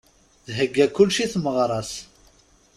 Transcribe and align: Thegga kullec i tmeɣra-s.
Thegga 0.55 0.85
kullec 0.95 1.17
i 1.19 1.27
tmeɣra-s. 1.33 1.91